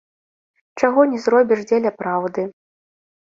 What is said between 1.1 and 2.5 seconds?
не зробіш дзеля праўды.